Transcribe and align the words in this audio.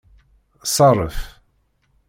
Ṣerref. 0.75 1.19